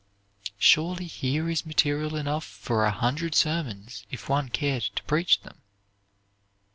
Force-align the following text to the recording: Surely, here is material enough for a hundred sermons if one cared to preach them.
Surely, 0.57 1.05
here 1.05 1.47
is 1.47 1.63
material 1.63 2.15
enough 2.15 2.43
for 2.43 2.85
a 2.85 2.89
hundred 2.89 3.35
sermons 3.35 4.03
if 4.09 4.27
one 4.27 4.49
cared 4.49 4.89
to 4.95 5.03
preach 5.03 5.41
them. 5.41 5.59